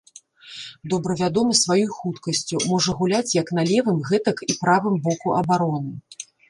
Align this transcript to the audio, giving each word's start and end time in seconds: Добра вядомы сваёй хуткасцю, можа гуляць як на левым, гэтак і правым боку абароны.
Добра 0.93 1.17
вядомы 1.19 1.53
сваёй 1.63 1.85
хуткасцю, 1.97 2.63
можа 2.73 2.97
гуляць 3.03 3.35
як 3.41 3.47
на 3.59 3.69
левым, 3.71 3.97
гэтак 4.13 4.37
і 4.51 4.61
правым 4.67 4.95
боку 5.09 5.41
абароны. 5.45 5.93